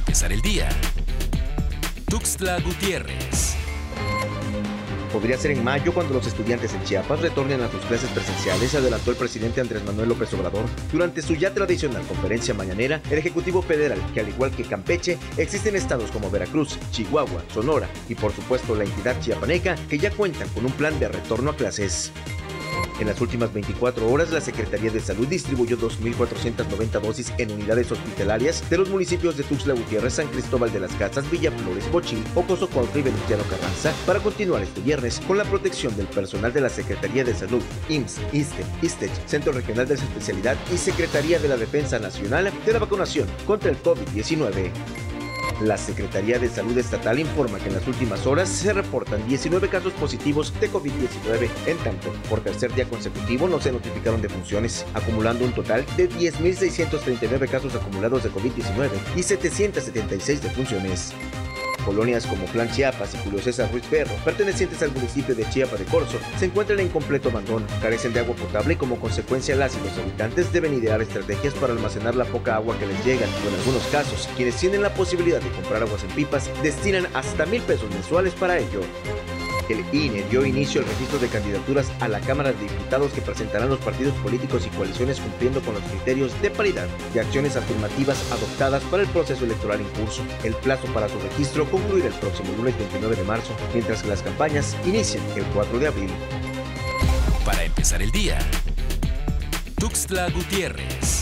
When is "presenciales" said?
8.10-8.74